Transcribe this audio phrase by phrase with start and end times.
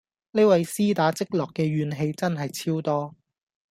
[0.31, 3.15] 呢位絲打積落嘅怨氣真係超多